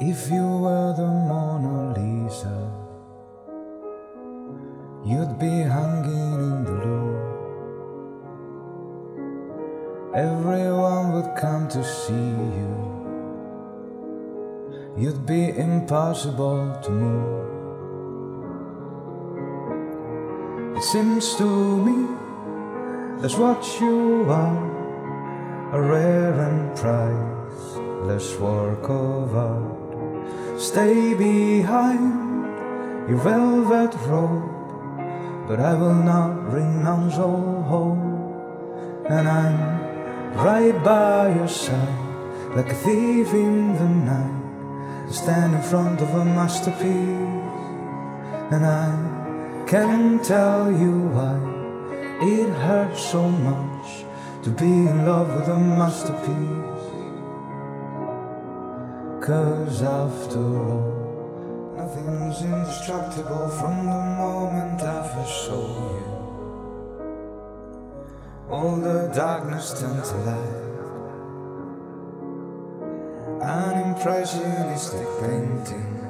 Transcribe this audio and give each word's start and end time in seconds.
If 0.00 0.30
you 0.30 0.46
were 0.46 0.94
the 0.96 1.08
Mona 1.08 1.92
Lisa, 1.98 2.70
you'd 5.04 5.40
be 5.40 5.66
hanging 5.66 6.34
in 6.38 6.64
the 6.64 6.70
Louvre. 6.70 7.18
Everyone 10.14 11.14
would 11.14 11.34
come 11.36 11.66
to 11.70 11.82
see 11.82 12.14
you. 12.14 12.74
You'd 14.96 15.26
be 15.26 15.48
impossible 15.58 16.78
to 16.80 16.90
move. 16.90 17.48
It 20.76 20.84
seems 20.84 21.34
to 21.38 21.44
me 21.44 22.06
that's 23.20 23.34
what 23.34 23.66
you 23.80 24.30
are 24.30 24.78
a 25.74 25.82
rare 25.82 26.40
and 26.40 26.76
priceless 26.76 28.38
work 28.38 28.88
of 28.88 29.34
art. 29.34 29.87
Stay 30.58 31.14
behind 31.14 32.44
your 33.08 33.18
velvet 33.18 33.94
robe, 34.08 35.46
but 35.46 35.60
I 35.60 35.74
will 35.74 35.94
not 35.94 36.52
renounce 36.52 37.16
all 37.16 37.62
hope. 37.62 39.06
And 39.08 39.28
I'm 39.28 40.34
right 40.34 40.74
by 40.82 41.32
your 41.32 41.46
side, 41.46 42.56
like 42.56 42.72
a 42.72 42.74
thief 42.74 43.32
in 43.34 43.76
the 43.76 43.88
night, 43.88 45.12
stand 45.12 45.54
in 45.54 45.62
front 45.62 46.00
of 46.00 46.12
a 46.12 46.24
masterpiece. 46.24 47.38
And 48.50 48.66
I 48.66 49.64
can't 49.68 50.24
tell 50.24 50.72
you 50.72 51.06
why 51.14 51.38
it 52.20 52.50
hurts 52.66 53.00
so 53.00 53.28
much 53.28 54.04
to 54.42 54.50
be 54.50 54.66
in 54.66 55.06
love 55.06 55.32
with 55.36 55.46
a 55.46 55.56
masterpiece. 55.56 56.67
Cause 59.28 59.82
after 59.82 60.40
all, 60.40 61.74
nothing's 61.76 62.40
indestructible 62.40 63.48
from 63.50 63.84
the 63.84 64.00
moment 64.16 64.80
I 64.80 65.06
first 65.06 65.44
saw 65.44 65.68
you. 65.98 66.08
All 68.48 68.76
the 68.76 69.12
darkness 69.14 69.78
turned 69.78 70.02
to 70.02 70.16
light. 70.28 70.64
An 73.42 73.88
impressionistic 73.88 75.06
painting. 75.20 76.00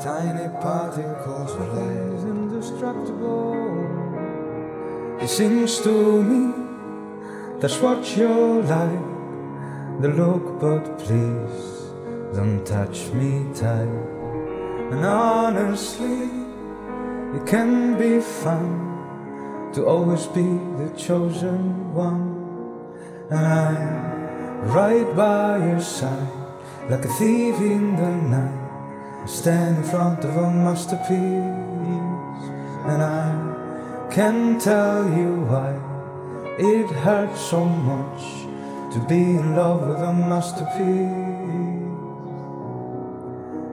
Tiny 0.00 0.48
particles 0.60 1.50
of 1.50 1.66
light 1.78 2.12
is 2.14 2.22
indestructible. 2.22 3.58
It 5.20 5.28
seems 5.28 5.80
to 5.80 6.22
me 6.22 6.52
that's 7.58 7.80
what 7.80 8.16
you're 8.16 8.62
like 8.62 9.11
the 10.00 10.08
look, 10.08 10.60
but 10.60 10.98
please 10.98 11.82
don't 12.34 12.64
touch 12.64 13.10
me 13.12 13.46
tight. 13.54 13.88
And 14.92 15.04
honestly, 15.04 16.28
it 17.36 17.46
can 17.46 17.98
be 17.98 18.20
fun 18.20 19.70
to 19.74 19.86
always 19.86 20.26
be 20.26 20.42
the 20.42 20.92
chosen 20.96 21.94
one. 21.94 22.38
And 23.30 23.46
I'm 23.46 24.68
right 24.68 25.16
by 25.16 25.58
your 25.58 25.80
side, 25.80 26.28
like 26.90 27.04
a 27.04 27.08
thief 27.08 27.56
in 27.56 27.96
the 27.96 28.10
night. 28.36 29.22
I 29.22 29.26
stand 29.26 29.78
in 29.78 29.84
front 29.84 30.24
of 30.24 30.36
a 30.36 30.50
masterpiece, 30.50 31.12
and 32.90 33.02
I 33.02 34.08
can't 34.10 34.60
tell 34.60 35.04
you 35.08 35.46
why 35.48 35.78
it 36.58 36.90
hurts 36.90 37.40
so 37.40 37.64
much 37.64 38.41
to 38.92 38.98
be 39.08 39.14
in 39.14 39.56
love 39.56 39.88
with 39.88 40.00
a 40.00 40.12
masterpiece. 40.12 40.76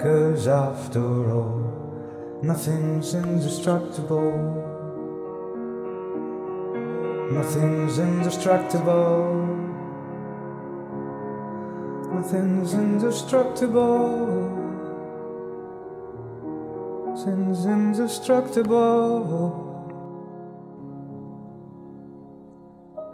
Cause 0.00 0.46
after 0.46 1.32
all, 1.32 2.38
nothing's 2.44 3.14
indestructible. 3.14 4.30
Nothing's 7.32 7.98
indestructible. 7.98 9.34
Nothing's 12.14 12.74
indestructible. 12.74 14.28
Nothing's 17.06 17.66
indestructible. 17.66 19.66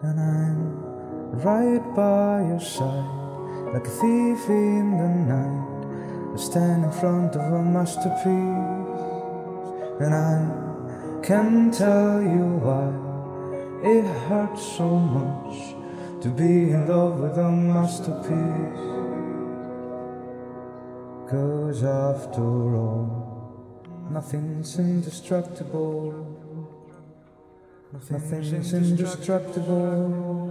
And 0.03 0.21
I'm 0.21 0.86
right 1.45 1.83
by 1.95 2.43
your 2.49 2.61
side, 2.61 3.05
like 3.73 3.87
a 3.87 3.91
thief 3.91 4.49
in 4.49 4.97
the 4.97 5.09
night. 5.33 6.35
I 6.35 6.37
stand 6.39 6.85
in 6.85 6.93
front 6.93 7.35
of 7.37 7.53
a 7.53 7.63
masterpiece, 7.63 8.27
and 10.01 10.15
I 10.15 11.23
can't 11.23 11.73
tell 11.73 12.23
you 12.23 12.61
why 12.67 12.89
it 13.83 14.05
hurts 14.29 14.63
so 14.77 14.89
much 14.89 15.75
to 16.23 16.29
be 16.29 16.71
in 16.71 16.89
love 16.89 17.21
with 17.21 17.37
a 17.39 17.51
masterpiece. 17.51 18.85
Cause 21.31 21.83
after 21.83 22.77
all, 22.77 23.83
nothing's 24.11 24.79
indestructible. 24.79 26.37
Nothing's 27.93 28.73
indestructible. 28.73 30.46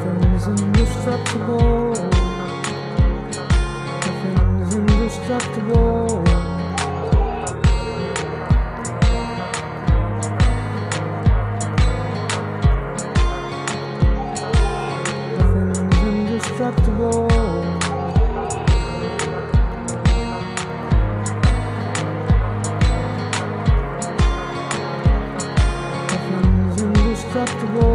Nothing's 0.00 0.46
indestructible. 0.46 1.92
Nothing's 4.00 4.74
indestructible. 4.74 5.81
comfortable. 16.82 17.28
Nothing's 26.08 26.82
indestructible. 26.82 27.91